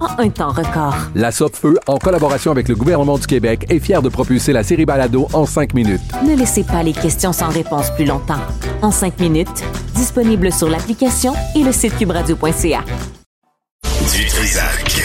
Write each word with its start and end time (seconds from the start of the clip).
en 0.00 0.18
un 0.18 0.30
temps 0.30 0.52
record. 0.52 0.94
La 1.14 1.30
Feu, 1.30 1.78
en 1.86 1.98
collaboration 1.98 2.50
avec 2.50 2.68
le 2.68 2.74
gouvernement 2.74 3.18
du 3.18 3.26
Québec, 3.26 3.66
est 3.68 3.78
fière 3.78 4.02
de 4.02 4.08
propulser 4.08 4.52
la 4.52 4.62
série 4.62 4.84
Balado 4.84 5.28
en 5.32 5.46
cinq 5.46 5.74
minutes. 5.74 6.00
Ne 6.26 6.34
laissez 6.34 6.64
pas 6.64 6.82
les 6.82 6.92
questions 6.92 7.32
sans 7.32 7.48
réponse 7.48 7.90
plus 7.94 8.04
longtemps. 8.04 8.40
En 8.82 8.90
cinq 8.90 9.18
minutes, 9.20 9.64
disponible 9.94 10.52
sur 10.52 10.68
l'application 10.68 11.34
et 11.54 11.62
le 11.62 11.72
site 11.72 11.96
cubradio.ca. 11.98 12.80
Du 14.12 14.26
Trisac. 14.26 15.02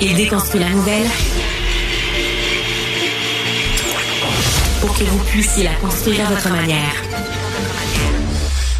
Il 0.00 0.16
déconstruit 0.16 0.60
la 0.60 0.70
nouvelle 0.70 1.06
pour 4.80 4.96
que 4.96 5.04
vous 5.04 5.18
puissiez 5.30 5.64
la 5.64 5.74
construire 5.74 6.26
à 6.26 6.34
votre 6.34 6.50
manière. 6.50 7.07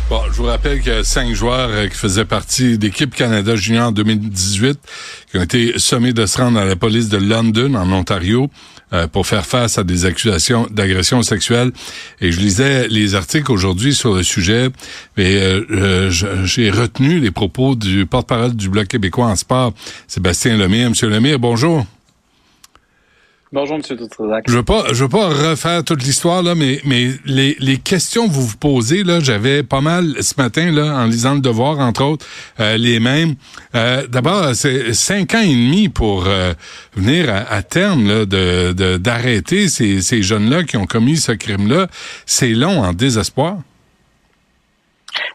Bon, 0.09 0.23
je 0.33 0.39
vous 0.39 0.45
rappelle 0.45 0.81
qu'il 0.81 0.91
y 0.91 0.97
a 0.97 1.05
cinq 1.05 1.34
joueurs 1.34 1.69
euh, 1.70 1.87
qui 1.87 1.95
faisaient 1.95 2.25
partie 2.25 2.78
d'équipe 2.78 3.14
Canada 3.14 3.56
Junior 3.56 3.89
en 3.89 3.92
2018 3.92 4.78
qui 5.31 5.37
ont 5.37 5.42
été 5.42 5.78
sommés 5.78 6.15
de 6.15 6.25
se 6.25 6.39
rendre 6.39 6.59
à 6.59 6.65
la 6.65 6.77
police 6.77 7.11
de 7.11 7.19
London, 7.19 7.75
en 7.75 7.92
Ontario, 7.92 8.48
euh, 8.95 9.06
pour 9.06 9.27
faire 9.27 9.45
face 9.45 9.77
à 9.77 9.84
des 9.84 10.06
accusations 10.06 10.67
d'agression 10.70 11.20
sexuelle. 11.20 11.73
Et 12.23 12.33
je 12.33 12.41
lisais 12.41 12.89
les 12.89 13.17
articles 13.17 13.53
aujourd'hui 13.53 13.95
sur 13.95 14.15
le 14.15 14.23
sujet, 14.23 14.70
et 15.19 15.37
euh, 15.37 16.11
j'ai 16.11 16.70
retenu 16.70 17.20
les 17.20 17.31
propos 17.31 17.75
du 17.75 18.06
porte-parole 18.06 18.56
du 18.56 18.70
Bloc 18.70 18.89
québécois 18.89 19.27
en 19.27 19.37
sport, 19.37 19.75
Sébastien 20.06 20.56
Lemire. 20.56 20.89
Monsieur 20.89 21.11
Lemire, 21.11 21.39
bonjour. 21.39 21.84
Bonjour, 23.51 23.77
M. 23.77 23.83
Toutrisac. 23.83 24.45
Je 24.47 24.53
je 24.53 25.03
veux 25.05 25.09
pas 25.09 25.29
refaire 25.29 25.83
toute 25.83 26.03
l'histoire, 26.03 26.43
là, 26.43 26.55
mais, 26.55 26.81
mais 26.85 27.13
les, 27.25 27.57
les 27.61 27.79
questions 27.79 28.29
que 28.29 28.33
vous 28.33 28.47
vous 28.47 28.57
posez, 28.59 29.05
là, 29.05 29.21
j'avais 29.21 29.63
pas 29.63 29.81
mal 29.81 30.17
ce 30.21 30.35
matin, 30.37 30.71
là, 30.71 30.95
en 30.99 31.07
lisant 31.07 31.35
le 31.35 31.41
devoir, 31.41 31.79
entre 31.79 32.05
autres, 32.05 32.27
euh, 32.61 32.77
les 32.77 33.01
mêmes. 33.01 33.37
Euh, 33.75 34.07
D'abord, 34.07 34.55
c'est 34.55 34.93
cinq 34.93 35.35
ans 35.35 35.41
et 35.41 35.47
demi 35.55 35.89
pour 35.89 36.25
euh, 36.27 36.53
venir 36.95 37.33
à, 37.49 37.63
terme, 37.63 38.07
là, 38.07 38.27
de, 38.27 38.99
d'arrêter 38.99 39.69
ces, 39.69 40.03
ces 40.03 40.23
jeunes-là 40.23 40.65
qui 40.65 40.77
ont 40.77 40.87
commis 40.87 41.17
ce 41.17 41.33
crime-là. 41.33 41.89
C'est 42.27 42.53
long 42.53 42.83
en 42.83 42.93
désespoir. 42.93 43.57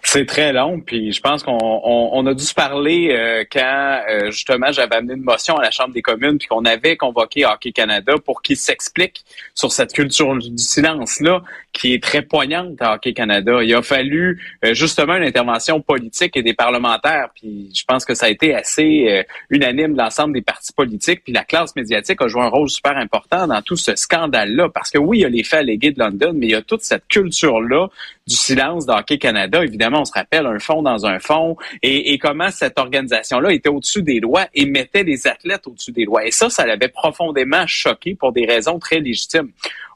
C'est 0.02 0.26
très 0.26 0.54
long, 0.54 0.80
puis 0.80 1.12
je 1.12 1.22
pense 1.22 1.44
qu'on 1.44 1.58
on, 1.62 2.26
a 2.26 2.34
dû 2.34 2.44
se 2.44 2.54
parler 2.54 3.10
euh, 3.12 3.44
quand 3.52 4.02
euh, 4.10 4.32
justement 4.32 4.72
j'avais 4.72 4.96
amené 4.96 5.14
une 5.14 5.24
motion 5.24 5.58
à 5.58 5.64
la 5.64 5.72
Chambre 5.72 5.94
des 5.94 6.02
communes, 6.02 6.38
puis 6.38 6.48
qu'on 6.48 6.66
avait 6.66 6.98
convoqué 6.98 7.46
Hockey 7.46 7.72
Canada 7.72 8.16
pour 8.24 8.42
qu'il 8.42 8.58
s'explique 8.58 9.24
sur 9.54 9.72
cette 9.72 9.94
culture 9.94 10.36
du 10.38 10.58
silence-là, 10.58 11.42
qui 11.74 11.94
est 11.94 12.02
très 12.02 12.22
poignante 12.22 12.82
à 12.82 12.94
Hockey 12.94 13.14
Canada. 13.14 13.64
Il 13.64 13.74
a 13.74 13.82
fallu 13.82 14.42
euh, 14.64 14.74
justement 14.74 15.16
une 15.16 15.24
intervention 15.24 15.82
politique 15.82 16.38
et 16.38 16.44
des 16.44 16.54
parlementaires, 16.54 17.30
puis 17.36 17.70
je 17.76 17.84
pense 17.86 18.06
que 18.06 18.14
ça 18.14 18.28
a 18.28 18.30
été 18.30 18.56
assez 18.56 19.26
unanime 19.50 19.96
l'ensemble 19.96 20.34
des 20.34 20.42
partis 20.42 20.72
politiques, 20.72 21.24
puis 21.24 21.34
la 21.34 21.44
classe 21.44 21.76
médiatique 21.76 22.22
a 22.22 22.28
joué 22.28 22.42
un 22.42 22.48
rôle 22.48 22.70
super 22.70 22.98
important 22.98 23.48
dans 23.48 23.62
tout 23.62 23.76
ce 23.76 23.96
scandale-là, 23.96 24.70
parce 24.70 24.92
que 24.92 24.98
oui, 24.98 25.20
il 25.20 25.22
y 25.22 25.26
a 25.26 25.30
les 25.30 25.44
faits 25.44 25.60
allégués 25.62 25.92
de 25.92 26.00
London, 26.00 26.32
mais 26.34 26.48
il 26.48 26.52
y 26.52 26.56
a 26.56 26.62
toute 26.62 26.82
cette 26.82 27.08
culture-là 27.08 27.88
du 28.28 28.36
silence 28.36 28.86
d'Hockey 28.86 29.18
Canada. 29.18 29.64
Évidemment, 29.64 30.02
on 30.02 30.06
se 30.06 30.14
rappelle 30.14 30.46
un 30.46 30.60
fond 30.60 30.82
dans 30.82 31.06
un 31.06 31.20
fond 31.20 31.58
et, 31.82 32.18
comment 32.18 32.52
cette 32.52 32.80
organisation-là 32.80 33.52
était 33.52 33.70
au-dessus 33.70 34.02
des 34.02 34.20
lois 34.20 34.48
et 34.54 34.66
mettait 34.66 35.04
des 35.04 35.28
athlètes 35.28 35.68
au-dessus 35.68 35.92
des 35.92 36.06
lois. 36.06 36.26
Et 36.26 36.32
ça, 36.32 36.50
ça 36.50 36.66
l'avait 36.66 36.88
profondément 36.88 37.66
choqué 37.68 38.16
pour 38.16 38.32
des 38.32 38.46
raisons 38.46 38.80
très 38.80 39.00
légitimes. 39.00 39.52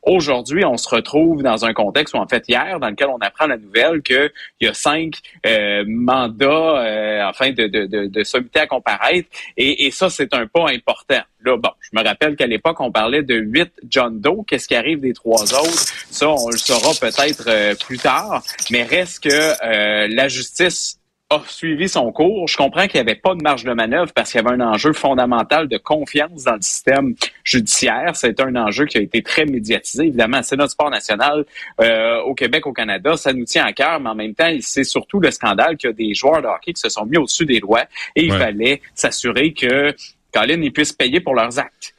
Aujourd'hui, 0.08 0.64
on 0.64 0.78
se 0.78 0.88
retrouve 0.88 1.44
dans 1.44 1.66
un 1.66 1.74
contexte 1.74 2.14
où, 2.14 2.18
en 2.18 2.28
fait, 2.28 2.46
hier, 2.48 2.80
dans 2.80 2.90
lequel 2.90 3.10
on 3.10 3.18
apprend 3.18 3.46
la 3.46 3.58
nouvelle 3.58 4.02
qu'il 4.02 4.32
y 4.62 4.68
a 4.68 4.74
cinq 4.74 5.16
euh, 5.46 5.84
mandats 5.86 6.46
euh, 6.46 7.28
afin 7.28 7.52
de, 7.52 7.68
de, 7.68 7.86
de, 7.86 8.06
de 8.06 8.60
à 8.60 8.68
comparaître. 8.68 9.28
Et, 9.58 9.86
et 9.86 9.92
ça, 9.92 10.10
c'est 10.10 10.34
un 10.34 10.48
pas 10.48 10.70
important. 10.70 11.20
Là, 11.44 11.58
bon, 11.58 11.70
je 11.82 11.90
me 11.94 12.04
rappelle 12.04 12.38
qu'à 12.38 12.48
l'époque, 12.48 12.80
on 12.80 12.90
parlait 12.90 13.22
de 13.22 13.36
huit 13.36 13.72
John 13.90 14.22
Doe. 14.22 14.46
Qu'est-ce 14.48 14.70
qui 14.70 14.76
arrive 14.76 15.02
des 15.02 15.14
trois 15.14 15.44
autres? 15.54 15.86
Ça, 16.10 16.30
on 16.30 16.50
le 16.50 16.58
saura 16.58 16.94
peut-être 17.00 17.44
euh, 17.48 17.76
plus 17.76 17.98
tard. 17.98 18.42
Mais 18.72 18.84
reste 18.84 19.24
que 19.24 19.30
euh, 19.30 20.08
la 20.10 20.30
justice 20.30 20.97
a 21.30 21.42
suivi 21.46 21.90
son 21.90 22.12
cours. 22.14 22.48
Je 22.48 22.56
comprends 22.56 22.88
qu'il 22.88 23.02
n'y 23.02 23.10
avait 23.10 23.20
pas 23.20 23.36
de 23.36 23.42
marge 23.42 23.66
de 23.66 23.74
manœuvre 23.74 24.14
parce 24.14 24.32
qu'il 24.32 24.42
y 24.42 24.46
avait 24.46 24.56
un 24.56 24.66
enjeu 24.66 24.94
fondamental 24.94 25.68
de 25.68 25.78
confiance 25.78 26.46
dans 26.46 26.56
le 26.56 26.62
système 26.62 27.16
judiciaire. 27.44 28.12
C'est 28.16 28.40
un 28.40 28.56
enjeu 28.56 28.86
qui 28.86 28.98
a 28.98 29.02
été 29.02 29.22
très 29.22 29.46
médiatisé. 29.46 30.06
Évidemment, 30.06 30.42
c'est 30.42 30.56
notre 30.56 30.72
sport 30.72 30.90
national 30.90 31.46
euh, 31.82 32.22
au 32.22 32.34
Québec, 32.34 32.66
au 32.66 32.72
Canada. 32.72 33.18
Ça 33.18 33.34
nous 33.34 33.44
tient 33.44 33.66
à 33.66 33.74
cœur, 33.74 34.00
mais 34.00 34.10
en 34.10 34.16
même 34.16 34.36
temps, 34.36 34.56
c'est 34.62 34.86
surtout 34.86 35.20
le 35.20 35.32
scandale 35.32 35.76
qu'il 35.76 35.90
y 35.90 35.94
a 35.94 35.94
des 35.94 36.14
joueurs 36.14 36.42
de 36.42 36.48
hockey 36.48 36.72
qui 36.72 36.82
se 36.82 36.90
sont 36.90 37.06
mis 37.06 37.18
au-dessus 37.18 37.46
des 37.46 37.60
lois 37.60 37.84
et 38.16 38.24
il 38.24 38.32
fallait 38.32 38.82
s'assurer 38.96 39.54
que 39.54 39.94
Colin 40.32 40.62
ils 40.62 40.72
puissent 40.72 40.94
payer 40.94 41.20
pour 41.20 41.36
leurs 41.36 41.60
actes 41.60 41.94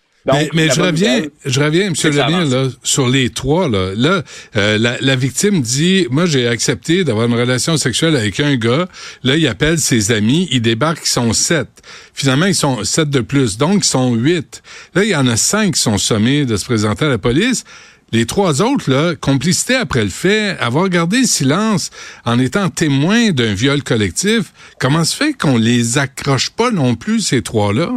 mais, 0.54 0.68
je 0.68 0.80
reviens, 0.80 1.22
je 1.44 1.60
reviens, 1.60 1.86
M. 1.86 1.94
Lemire, 2.04 2.44
là, 2.46 2.68
sur 2.82 3.08
les 3.08 3.30
trois. 3.30 3.68
Là, 3.68 3.92
là 3.94 4.22
euh, 4.56 4.78
la, 4.78 4.96
la, 5.00 5.16
victime 5.16 5.60
dit, 5.60 6.06
moi, 6.10 6.26
j'ai 6.26 6.46
accepté 6.46 7.04
d'avoir 7.04 7.26
une 7.26 7.34
relation 7.34 7.76
sexuelle 7.76 8.16
avec 8.16 8.40
un 8.40 8.56
gars. 8.56 8.88
Là, 9.22 9.36
il 9.36 9.46
appelle 9.46 9.78
ses 9.78 10.12
amis, 10.12 10.48
il 10.50 10.62
débarque, 10.62 11.00
ils 11.04 11.10
sont 11.10 11.32
sept. 11.32 11.68
Finalement, 12.14 12.46
ils 12.46 12.54
sont 12.54 12.84
sept 12.84 13.10
de 13.10 13.20
plus, 13.20 13.58
donc 13.58 13.84
ils 13.84 13.88
sont 13.88 14.14
huit. 14.14 14.62
Là, 14.94 15.04
il 15.04 15.10
y 15.10 15.16
en 15.16 15.26
a 15.26 15.36
cinq 15.36 15.74
qui 15.74 15.80
sont 15.80 15.98
sommés 15.98 16.44
de 16.44 16.56
se 16.56 16.64
présenter 16.64 17.04
à 17.04 17.08
la 17.08 17.18
police. 17.18 17.64
Les 18.10 18.24
trois 18.24 18.62
autres, 18.62 18.90
là, 18.90 19.14
complicité 19.14 19.74
après 19.74 20.02
le 20.02 20.08
fait, 20.08 20.56
avoir 20.60 20.88
gardé 20.88 21.20
le 21.20 21.26
silence 21.26 21.90
en 22.24 22.38
étant 22.38 22.70
témoin 22.70 23.32
d'un 23.32 23.52
viol 23.52 23.82
collectif, 23.82 24.52
comment 24.80 25.04
se 25.04 25.14
fait 25.14 25.34
qu'on 25.34 25.58
les 25.58 25.98
accroche 25.98 26.48
pas 26.50 26.70
non 26.70 26.94
plus, 26.94 27.20
ces 27.20 27.42
trois-là? 27.42 27.90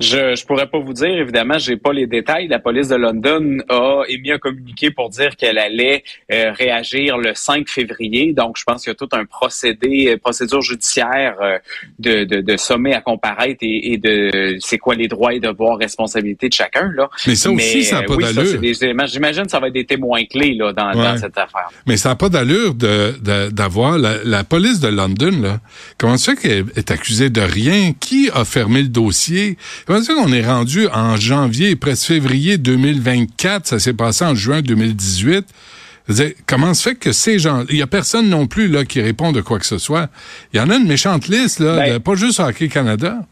Je 0.00 0.34
je 0.34 0.44
pourrais 0.46 0.66
pas 0.66 0.78
vous 0.78 0.92
dire, 0.92 1.08
évidemment, 1.08 1.58
j'ai 1.58 1.76
pas 1.76 1.92
les 1.92 2.06
détails. 2.06 2.48
La 2.48 2.58
police 2.58 2.88
de 2.88 2.96
London 2.96 3.58
a 3.68 4.02
émis 4.08 4.32
un 4.32 4.38
communiqué 4.38 4.90
pour 4.90 5.08
dire 5.08 5.36
qu'elle 5.36 5.58
allait 5.58 6.02
euh, 6.32 6.52
réagir 6.52 7.16
le 7.16 7.32
5 7.34 7.68
février. 7.68 8.32
Donc, 8.32 8.56
je 8.58 8.64
pense 8.64 8.82
qu'il 8.82 8.90
y 8.90 8.92
a 8.92 8.94
tout 8.94 9.08
un 9.12 9.24
procédé, 9.24 10.08
euh, 10.10 10.18
procédure 10.18 10.60
judiciaire 10.60 11.36
euh, 11.40 11.58
de, 11.98 12.24
de, 12.24 12.40
de, 12.40 12.56
sommet 12.56 12.94
à 12.94 13.00
comparaître 13.00 13.60
et, 13.62 13.96
de 13.98 14.56
c'est 14.60 14.78
quoi 14.78 14.94
les 14.94 15.08
droits 15.08 15.32
et 15.32 15.40
devoirs, 15.40 15.78
responsabilités 15.78 16.48
de 16.48 16.54
chacun 16.54 16.90
là. 16.94 17.08
Mais 17.26 17.34
ça 17.34 17.50
aussi, 17.50 17.84
ça 17.84 18.00
n'a 18.00 18.06
pas 18.06 18.16
d'allure. 18.16 18.60
J'imagine 19.06 19.44
que 19.44 19.50
ça 19.50 19.60
va 19.60 19.68
être 19.68 19.74
des 19.74 19.86
témoins 19.86 20.24
clés 20.24 20.54
là 20.54 20.72
dans, 20.72 20.92
dans 20.92 21.16
cette 21.16 21.38
affaire. 21.38 21.68
Mais 21.86 21.96
ça 21.96 22.10
n'a 22.10 22.16
pas 22.16 22.28
d'allure 22.28 22.74
de 22.74 23.14
d'avoir 23.50 23.98
la, 23.98 24.16
la, 24.24 24.44
police 24.44 24.80
de 24.80 24.88
London 24.88 25.32
là. 25.40 25.60
Comment 25.98 26.16
ça 26.16 26.34
qu'elle 26.34 26.66
est 26.76 26.90
accusée 26.90 27.30
de 27.30 27.40
rien? 27.40 27.92
Qui 27.98 28.30
a 28.34 28.44
fermé 28.44 28.82
le 28.82 28.88
dossier? 28.88 29.56
Comment 29.86 30.02
ça 30.02 30.14
qu'on 30.14 30.32
est 30.32 30.44
rendu 30.46 30.88
en 30.88 31.16
janvier, 31.16 31.76
presque 31.76 32.06
février 32.06 32.56
2024, 32.58 33.66
ça 33.66 33.78
s'est 33.78 33.92
passé 33.92 34.24
en 34.24 34.34
juin 34.34 34.62
2018. 34.62 35.44
comment 36.46 36.72
se 36.74 36.82
fait 36.88 36.94
que 36.94 37.12
ces 37.12 37.38
gens, 37.38 37.64
il 37.68 37.76
y 37.76 37.82
a 37.82 37.86
personne 37.86 38.28
non 38.28 38.46
plus 38.46 38.68
là 38.68 38.84
qui 38.84 39.00
répond 39.00 39.32
de 39.32 39.40
quoi 39.40 39.58
que 39.58 39.66
ce 39.66 39.78
soit. 39.78 40.08
Il 40.52 40.56
y 40.58 40.60
en 40.60 40.70
a 40.70 40.76
une 40.76 40.86
méchante 40.86 41.28
liste 41.28 41.60
là, 41.60 41.76
ben- 41.76 42.00
pas 42.00 42.14
juste 42.14 42.40
Hockey 42.40 42.68
Canada. 42.68 43.26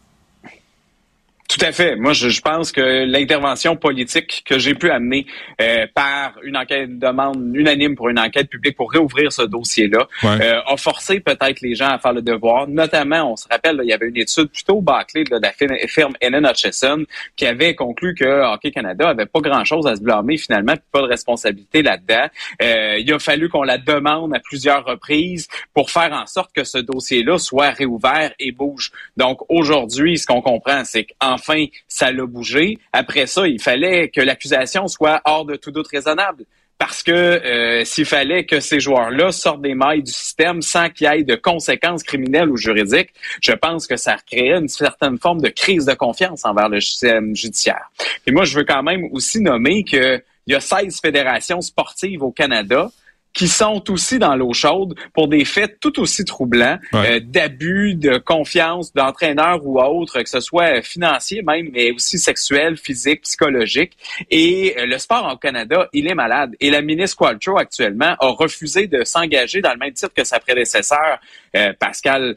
Tout 1.49 1.63
à 1.65 1.71
fait. 1.71 1.95
Moi, 1.95 2.13
je, 2.13 2.41
pense 2.41 2.71
que 2.71 3.05
l'intervention 3.05 3.75
politique 3.75 4.43
que 4.45 4.57
j'ai 4.57 4.73
pu 4.73 4.89
amener 4.89 5.25
euh, 5.61 5.85
par 5.93 6.33
une 6.43 6.57
enquête, 6.57 6.89
une 6.89 6.99
demande 6.99 7.51
unanime 7.53 7.95
pour 7.95 8.09
une 8.09 8.19
enquête 8.19 8.49
publique 8.49 8.75
pour 8.75 8.91
réouvrir 8.91 9.31
ce 9.31 9.43
dossier-là, 9.43 10.07
euh, 10.23 10.61
a 10.65 10.77
forcé 10.77 11.19
peut-être 11.19 11.61
les 11.61 11.75
gens 11.75 11.89
à 11.89 11.99
faire 11.99 12.13
le 12.13 12.21
devoir. 12.21 12.67
Notamment, 12.67 13.33
on 13.33 13.35
se 13.35 13.47
rappelle, 13.49 13.79
il 13.83 13.89
y 13.89 13.93
avait 13.93 14.07
une 14.07 14.17
étude 14.17 14.47
plutôt 14.47 14.81
bâclée 14.81 15.25
de 15.25 15.37
la 15.37 15.51
firme 15.87 16.13
Ellen 16.21 16.45
Hutchison 16.45 17.03
qui 17.35 17.45
avait 17.45 17.75
conclu 17.75 18.15
que 18.15 18.53
Hockey 18.53 18.71
Canada 18.71 19.09
avait 19.09 19.25
pas 19.25 19.41
grand-chose 19.41 19.85
à 19.85 19.95
se 19.95 20.01
blâmer 20.01 20.37
finalement, 20.37 20.73
pas 20.91 21.01
de 21.01 21.07
responsabilité 21.07 21.81
là-dedans. 21.81 22.27
Euh, 22.61 22.97
il 22.99 23.11
a 23.13 23.19
fallu 23.19 23.49
qu'on 23.49 23.63
la 23.63 23.77
demande 23.77 24.33
à 24.33 24.39
plusieurs 24.39 24.85
reprises 24.85 25.47
pour 25.73 25.91
faire 25.91 26.13
en 26.13 26.25
sorte 26.25 26.51
que 26.53 26.63
ce 26.63 26.77
dossier-là 26.77 27.37
soit 27.37 27.71
réouvert 27.71 28.33
et 28.39 28.51
bouge. 28.51 28.91
Donc 29.17 29.39
aujourd'hui, 29.49 30.17
ce 30.17 30.25
qu'on 30.25 30.41
comprend, 30.41 30.83
c'est 30.85 31.07
qu'enfin, 31.33 31.65
ça 31.87 32.11
l'a 32.11 32.25
bougé. 32.25 32.77
Après 32.91 33.27
ça, 33.27 33.47
il 33.47 33.61
fallait 33.61 34.09
que 34.09 34.21
l'accusation 34.21 34.87
soit 34.87 35.21
hors 35.25 35.45
de 35.45 35.55
tout 35.55 35.71
doute 35.71 35.87
raisonnable. 35.87 36.45
Parce 36.77 37.03
que 37.03 37.11
euh, 37.11 37.85
s'il 37.85 38.05
fallait 38.05 38.45
que 38.45 38.59
ces 38.59 38.79
joueurs-là 38.79 39.31
sortent 39.31 39.61
des 39.61 39.75
mailles 39.75 40.03
du 40.03 40.11
système 40.11 40.61
sans 40.61 40.89
qu'il 40.89 41.07
y 41.07 41.09
ait 41.09 41.23
de 41.23 41.35
conséquences 41.35 42.03
criminelles 42.03 42.49
ou 42.49 42.57
juridiques, 42.57 43.11
je 43.41 43.53
pense 43.53 43.87
que 43.87 43.95
ça 43.95 44.17
créerait 44.29 44.59
une 44.59 44.67
certaine 44.67 45.17
forme 45.17 45.39
de 45.39 45.49
crise 45.49 45.85
de 45.85 45.93
confiance 45.93 46.43
envers 46.43 46.67
le 46.67 46.81
système 46.81 47.35
judiciaire. 47.35 47.89
Et 48.27 48.31
moi, 48.31 48.43
je 48.43 48.57
veux 48.57 48.65
quand 48.65 48.83
même 48.83 49.07
aussi 49.13 49.39
nommer 49.39 49.83
qu'il 49.83 50.21
y 50.47 50.55
a 50.55 50.59
16 50.59 50.99
fédérations 50.99 51.61
sportives 51.61 52.21
au 52.21 52.31
Canada 52.31 52.91
qui 53.33 53.47
sont 53.47 53.83
aussi 53.89 54.19
dans 54.19 54.35
l'eau 54.35 54.53
chaude 54.53 54.95
pour 55.13 55.27
des 55.27 55.43
faits 55.43 55.79
tout 55.79 55.99
aussi 55.99 56.23
troublants 56.23 56.77
euh, 56.93 57.19
d'abus 57.19 57.95
de 57.95 58.17
confiance 58.17 58.93
d'entraîneurs 58.93 59.65
ou 59.65 59.81
autres, 59.81 60.21
que 60.21 60.29
ce 60.29 60.39
soit 60.39 60.81
financier 60.81 61.41
même, 61.41 61.69
mais 61.73 61.91
aussi 61.91 62.19
sexuel, 62.19 62.77
physique, 62.77 63.21
psychologique. 63.21 63.97
Et 64.29 64.75
euh, 64.77 64.85
le 64.85 64.97
sport 64.97 65.31
au 65.33 65.37
Canada, 65.37 65.89
il 65.93 66.07
est 66.07 66.15
malade. 66.15 66.55
Et 66.59 66.69
la 66.69 66.81
ministre 66.81 67.17
Qualtrough 67.17 67.59
actuellement 67.59 68.15
a 68.19 68.27
refusé 68.27 68.87
de 68.87 69.03
s'engager 69.03 69.61
dans 69.61 69.73
le 69.73 69.79
même 69.79 69.93
titre 69.93 70.13
que 70.15 70.23
sa 70.23 70.39
prédécesseur, 70.39 71.19
euh, 71.55 71.73
Pascal 71.79 72.35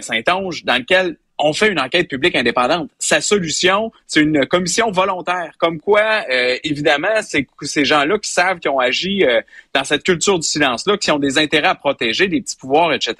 Saint-Onge, 0.00 0.64
dans 0.64 0.76
lequel 0.76 1.16
on 1.42 1.52
fait 1.52 1.68
une 1.68 1.80
enquête 1.80 2.08
publique 2.08 2.36
indépendante. 2.36 2.90
Sa 2.98 3.20
solution, 3.20 3.92
c'est 4.06 4.20
une 4.20 4.46
commission 4.46 4.90
volontaire. 4.90 5.52
Comme 5.58 5.80
quoi, 5.80 6.24
euh, 6.30 6.56
évidemment, 6.64 7.22
c'est 7.22 7.46
ces 7.62 7.84
gens-là 7.84 8.18
qui 8.18 8.30
savent 8.30 8.58
qu'ils 8.58 8.70
ont 8.70 8.78
agi 8.78 9.24
euh, 9.24 9.40
dans 9.74 9.84
cette 9.84 10.02
culture 10.02 10.38
du 10.38 10.46
silence-là, 10.46 10.96
qui 10.96 11.10
ont 11.10 11.18
des 11.18 11.38
intérêts 11.38 11.68
à 11.68 11.74
protéger, 11.74 12.28
des 12.28 12.40
petits 12.40 12.56
pouvoirs, 12.56 12.92
etc. 12.92 13.14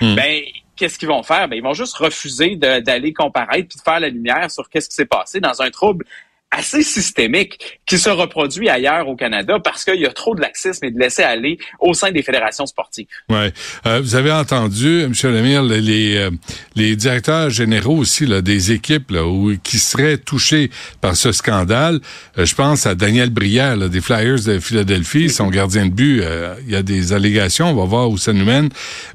Hmm. 0.00 0.14
Ben, 0.14 0.42
qu'est-ce 0.76 0.98
qu'ils 0.98 1.08
vont 1.08 1.22
faire? 1.22 1.48
Ben, 1.48 1.56
ils 1.56 1.62
vont 1.62 1.74
juste 1.74 1.96
refuser 1.96 2.56
d'aller 2.56 3.12
comparaître 3.12 3.68
puis 3.68 3.78
de 3.78 3.82
faire 3.82 4.00
la 4.00 4.08
lumière 4.08 4.50
sur 4.50 4.68
qu'est-ce 4.68 4.88
qui 4.88 4.96
s'est 4.96 5.06
passé 5.06 5.40
dans 5.40 5.62
un 5.62 5.70
trouble 5.70 6.04
assez 6.52 6.82
systémique 6.82 7.80
qui 7.86 7.98
se 7.98 8.10
reproduit 8.10 8.68
ailleurs 8.68 9.08
au 9.08 9.16
Canada 9.16 9.58
parce 9.58 9.84
qu'il 9.84 10.00
y 10.00 10.06
a 10.06 10.12
trop 10.12 10.34
de 10.34 10.40
laxisme 10.40 10.84
et 10.84 10.90
de 10.90 10.98
laisser 10.98 11.22
aller 11.22 11.58
au 11.80 11.94
sein 11.94 12.12
des 12.12 12.22
fédérations 12.22 12.66
sportives. 12.66 13.06
Ouais, 13.30 13.52
euh, 13.86 14.00
vous 14.00 14.14
avez 14.14 14.30
entendu, 14.30 15.02
M. 15.02 15.12
Lemire, 15.24 15.62
les 15.62 16.16
euh, 16.16 16.30
les 16.76 16.94
directeurs 16.94 17.48
généraux 17.48 17.96
aussi 17.96 18.26
là, 18.26 18.42
des 18.42 18.72
équipes 18.72 19.10
là, 19.10 19.26
où, 19.26 19.56
qui 19.62 19.78
seraient 19.78 20.18
touchés 20.18 20.70
par 21.00 21.16
ce 21.16 21.32
scandale. 21.32 22.00
Euh, 22.38 22.44
je 22.44 22.54
pense 22.54 22.86
à 22.86 22.94
Daniel 22.94 23.30
Brière 23.30 23.76
là, 23.76 23.88
des 23.88 24.02
Flyers 24.02 24.44
de 24.44 24.58
Philadelphie, 24.58 25.30
son 25.30 25.48
gardien 25.48 25.86
de 25.86 25.90
but. 25.90 26.22
Il 26.66 26.72
y 26.72 26.76
a 26.76 26.82
des 26.82 27.14
allégations, 27.14 27.70
on 27.70 27.74
va 27.74 27.84
voir 27.84 28.10
où 28.10 28.18
ça 28.18 28.32
nous 28.32 28.44
mène. 28.44 28.68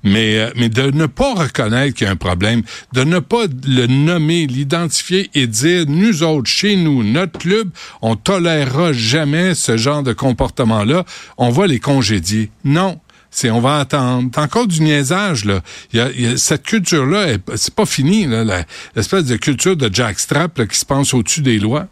Mais 0.03 0.51
mais 0.55 0.69
de 0.69 0.89
ne 0.89 1.05
pas 1.05 1.35
reconnaître 1.35 1.95
qu'il 1.95 2.07
y 2.07 2.09
a 2.09 2.13
un 2.13 2.15
problème, 2.15 2.63
de 2.93 3.03
ne 3.03 3.19
pas 3.19 3.45
le 3.67 3.85
nommer, 3.85 4.47
l'identifier 4.47 5.29
et 5.35 5.45
dire 5.45 5.85
nous 5.87 6.23
autres 6.23 6.49
chez 6.49 6.75
nous 6.75 7.03
notre 7.03 7.26
club, 7.31 7.69
on 8.01 8.15
tolérera 8.15 8.93
jamais 8.93 9.55
ce 9.55 9.77
genre 9.77 10.03
de 10.03 10.13
comportement-là. 10.13 11.05
On 11.37 11.49
va 11.49 11.67
les 11.67 11.79
congédier. 11.79 12.51
Non. 12.63 12.99
C'est 13.29 13.51
on 13.51 13.59
va 13.59 13.79
attendre. 13.79 14.29
Encore 14.37 14.67
du 14.67 14.81
niaisage 14.81 15.45
là. 15.45 15.61
Y 15.93 15.99
a, 15.99 16.37
cette 16.37 16.63
culture-là, 16.63 17.37
c'est 17.55 17.75
pas 17.75 17.85
fini 17.85 18.25
l'espèce 18.95 19.25
de 19.25 19.35
culture 19.35 19.75
de 19.75 19.93
Jack 19.93 20.19
Strap 20.19 20.65
qui 20.67 20.77
se 20.77 20.85
pense 20.85 21.13
au-dessus 21.13 21.41
des 21.41 21.59
lois. 21.59 21.87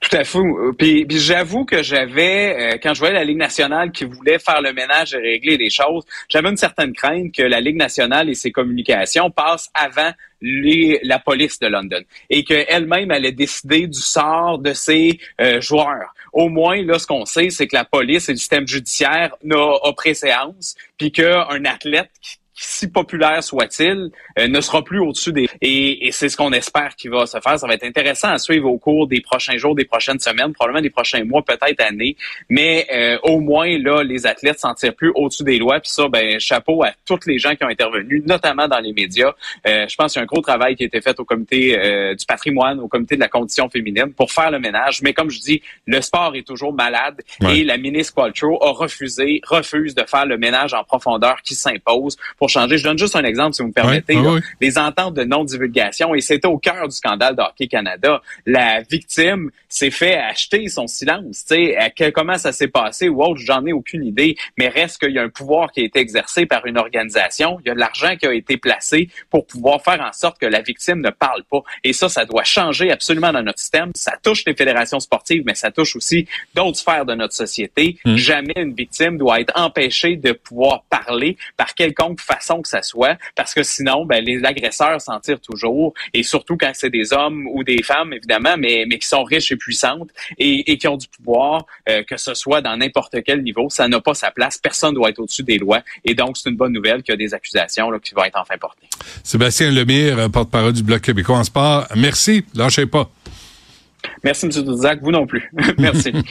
Tout 0.00 0.16
à 0.16 0.24
fait. 0.24 0.38
Puis, 0.78 1.06
j'avoue 1.10 1.64
que 1.64 1.82
j'avais, 1.82 2.74
euh, 2.74 2.78
quand 2.82 2.94
je 2.94 3.00
voyais 3.00 3.14
la 3.14 3.24
Ligue 3.24 3.38
nationale 3.38 3.90
qui 3.92 4.04
voulait 4.04 4.38
faire 4.38 4.60
le 4.62 4.72
ménage 4.72 5.14
et 5.14 5.18
régler 5.18 5.56
les 5.56 5.70
choses, 5.70 6.04
j'avais 6.28 6.48
une 6.48 6.56
certaine 6.56 6.92
crainte 6.92 7.32
que 7.32 7.42
la 7.42 7.60
Ligue 7.60 7.76
nationale 7.76 8.28
et 8.28 8.34
ses 8.34 8.52
communications 8.52 9.30
passent 9.30 9.70
avant 9.74 10.12
les, 10.40 11.00
la 11.02 11.18
police 11.18 11.58
de 11.58 11.66
London 11.66 12.00
et 12.30 12.44
qu'elle-même 12.44 13.10
allait 13.10 13.32
décider 13.32 13.86
du 13.86 14.00
sort 14.00 14.58
de 14.58 14.72
ses 14.72 15.18
euh, 15.40 15.60
joueurs. 15.60 16.14
Au 16.32 16.48
moins, 16.48 16.80
là, 16.82 16.98
ce 16.98 17.06
qu'on 17.06 17.24
sait, 17.24 17.50
c'est 17.50 17.66
que 17.66 17.76
la 17.76 17.84
police 17.84 18.28
et 18.28 18.32
le 18.32 18.38
système 18.38 18.66
judiciaire 18.66 19.34
a, 19.50 19.88
a 19.88 19.92
préséance, 19.94 20.76
puis 20.96 21.10
qu'un 21.10 21.64
athlète 21.64 22.10
si 22.60 22.90
populaire 22.90 23.42
soit-il, 23.42 24.10
euh, 24.38 24.48
ne 24.48 24.60
sera 24.60 24.82
plus 24.82 24.98
au-dessus 24.98 25.32
des... 25.32 25.48
Et, 25.60 26.08
et 26.08 26.12
c'est 26.12 26.28
ce 26.28 26.36
qu'on 26.36 26.52
espère 26.52 26.96
qu'il 26.96 27.10
va 27.10 27.24
se 27.24 27.38
faire. 27.40 27.58
Ça 27.58 27.66
va 27.66 27.74
être 27.74 27.84
intéressant 27.84 28.30
à 28.30 28.38
suivre 28.38 28.68
au 28.68 28.78
cours 28.78 29.06
des 29.06 29.20
prochains 29.20 29.56
jours, 29.56 29.76
des 29.76 29.84
prochaines 29.84 30.18
semaines, 30.18 30.52
probablement 30.52 30.82
des 30.82 30.90
prochains 30.90 31.22
mois, 31.22 31.42
peut-être 31.42 31.80
années. 31.80 32.16
Mais 32.48 32.86
euh, 32.92 33.18
au 33.22 33.38
moins, 33.38 33.78
là, 33.78 34.02
les 34.02 34.26
athlètes 34.26 34.58
s'en 34.58 34.74
tirent 34.74 34.94
plus 34.94 35.12
au-dessus 35.14 35.44
des 35.44 35.58
lois. 35.58 35.78
Puis 35.78 35.90
ça, 35.90 36.08
ben, 36.08 36.40
chapeau 36.40 36.82
à 36.82 36.92
tous 37.06 37.26
les 37.26 37.38
gens 37.38 37.54
qui 37.54 37.62
ont 37.62 37.68
intervenu, 37.68 38.22
notamment 38.26 38.66
dans 38.66 38.80
les 38.80 38.92
médias. 38.92 39.32
Euh, 39.66 39.86
je 39.88 39.94
pense 39.94 40.12
qu'il 40.12 40.20
y 40.20 40.22
a 40.22 40.24
un 40.24 40.26
gros 40.26 40.42
travail 40.42 40.74
qui 40.74 40.82
a 40.82 40.86
été 40.86 41.00
fait 41.00 41.18
au 41.20 41.24
comité 41.24 41.78
du 42.18 42.26
patrimoine, 42.26 42.80
au 42.80 42.88
comité 42.88 43.14
de 43.14 43.20
la 43.20 43.28
condition 43.28 43.68
féminine 43.68 44.12
pour 44.12 44.32
faire 44.32 44.50
le 44.50 44.58
ménage. 44.58 45.00
Mais 45.02 45.12
comme 45.12 45.30
je 45.30 45.38
dis, 45.38 45.62
le 45.86 46.00
sport 46.00 46.34
est 46.34 46.46
toujours 46.46 46.72
malade 46.72 47.20
et 47.48 47.62
la 47.62 47.76
ministre 47.76 48.14
Qualtrough 48.14 48.58
a 48.60 48.70
refusé, 48.72 49.40
refuse 49.46 49.94
de 49.94 50.02
faire 50.04 50.26
le 50.26 50.38
ménage 50.38 50.74
en 50.74 50.82
profondeur 50.82 51.42
qui 51.42 51.54
s'impose 51.54 52.16
pour 52.36 52.47
changer. 52.48 52.78
Je 52.78 52.84
donne 52.84 52.98
juste 52.98 53.16
un 53.16 53.24
exemple, 53.24 53.54
si 53.54 53.62
vous 53.62 53.68
me 53.68 53.72
permettez. 53.72 54.18
Les 54.60 54.78
ententes 54.78 55.14
de 55.14 55.24
non-divulgation, 55.24 56.14
et 56.14 56.20
c'était 56.20 56.48
au 56.48 56.58
cœur 56.58 56.88
du 56.88 56.94
scandale 56.94 57.36
d'Hockey 57.36 57.66
Canada. 57.66 58.22
La 58.46 58.80
victime 58.80 59.50
s'est 59.68 59.90
fait 59.90 60.16
acheter 60.16 60.68
son 60.68 60.86
silence. 60.86 61.44
sais, 61.46 61.76
comment 62.14 62.38
ça 62.38 62.52
s'est 62.52 62.68
passé? 62.68 63.08
Ou 63.08 63.22
autre, 63.22 63.40
j'en 63.40 63.64
ai 63.66 63.72
aucune 63.72 64.04
idée. 64.04 64.36
Mais 64.56 64.68
reste 64.68 64.98
qu'il 65.00 65.12
y 65.12 65.18
a 65.18 65.22
un 65.22 65.28
pouvoir 65.28 65.72
qui 65.72 65.80
a 65.80 65.84
été 65.84 65.98
exercé 65.98 66.46
par 66.46 66.66
une 66.66 66.78
organisation. 66.78 67.58
Il 67.64 67.68
y 67.68 67.70
a 67.70 67.74
de 67.74 67.78
l'argent 67.78 68.16
qui 68.16 68.26
a 68.26 68.32
été 68.32 68.56
placé 68.56 69.10
pour 69.30 69.46
pouvoir 69.46 69.82
faire 69.82 70.00
en 70.00 70.12
sorte 70.12 70.38
que 70.38 70.46
la 70.46 70.60
victime 70.60 71.00
ne 71.00 71.10
parle 71.10 71.44
pas. 71.44 71.62
Et 71.84 71.92
ça, 71.92 72.08
ça 72.08 72.24
doit 72.24 72.44
changer 72.44 72.90
absolument 72.90 73.32
dans 73.32 73.42
notre 73.42 73.58
système. 73.58 73.90
Ça 73.94 74.12
touche 74.22 74.44
les 74.46 74.54
fédérations 74.54 75.00
sportives, 75.00 75.42
mais 75.44 75.54
ça 75.54 75.70
touche 75.70 75.96
aussi 75.96 76.26
d'autres 76.54 76.78
sphères 76.78 77.04
de 77.04 77.14
notre 77.14 77.34
société. 77.34 77.98
Mmh. 78.04 78.16
Jamais 78.16 78.54
une 78.56 78.74
victime 78.74 79.18
doit 79.18 79.40
être 79.40 79.52
empêchée 79.54 80.16
de 80.16 80.32
pouvoir 80.32 80.82
parler 80.88 81.36
par 81.56 81.74
quelconque 81.74 82.20
façon 82.20 82.37
façon 82.38 82.62
que 82.62 82.68
ça 82.68 82.82
soit, 82.82 83.16
parce 83.34 83.54
que 83.54 83.62
sinon, 83.62 84.04
ben, 84.04 84.24
les 84.24 84.44
agresseurs 84.44 85.00
s'en 85.00 85.20
tirent 85.20 85.40
toujours, 85.40 85.94
et 86.14 86.22
surtout 86.22 86.56
quand 86.56 86.70
c'est 86.74 86.90
des 86.90 87.12
hommes 87.12 87.46
ou 87.52 87.64
des 87.64 87.82
femmes, 87.82 88.12
évidemment, 88.12 88.56
mais, 88.56 88.84
mais 88.88 88.98
qui 88.98 89.06
sont 89.06 89.24
riches 89.24 89.52
et 89.52 89.56
puissantes 89.56 90.10
et, 90.38 90.72
et 90.72 90.78
qui 90.78 90.88
ont 90.88 90.96
du 90.96 91.08
pouvoir, 91.08 91.66
euh, 91.88 92.02
que 92.02 92.16
ce 92.16 92.34
soit 92.34 92.60
dans 92.60 92.76
n'importe 92.76 93.22
quel 93.24 93.42
niveau, 93.42 93.68
ça 93.70 93.88
n'a 93.88 94.00
pas 94.00 94.14
sa 94.14 94.30
place. 94.30 94.58
Personne 94.58 94.90
ne 94.90 94.96
doit 94.96 95.10
être 95.10 95.18
au-dessus 95.18 95.42
des 95.42 95.58
lois. 95.58 95.82
Et 96.04 96.14
donc, 96.14 96.36
c'est 96.36 96.50
une 96.50 96.56
bonne 96.56 96.72
nouvelle 96.72 97.02
qu'il 97.02 97.12
y 97.12 97.14
a 97.14 97.16
des 97.16 97.34
accusations 97.34 97.90
là, 97.90 97.98
qui 97.98 98.14
vont 98.14 98.24
être 98.24 98.38
enfin 98.38 98.56
portées. 98.58 98.88
Sébastien 99.22 99.70
Lemire, 99.70 100.30
porte-parole 100.30 100.72
du 100.72 100.82
Bloc 100.82 101.02
québécois 101.02 101.38
en 101.38 101.44
sport. 101.44 101.86
Merci. 101.96 102.44
Lâchez 102.54 102.86
pas. 102.86 103.10
Merci, 104.22 104.46
M. 104.46 104.52
Duzac. 104.52 105.00
Vous 105.02 105.10
non 105.10 105.26
plus. 105.26 105.50
Merci. 105.78 106.12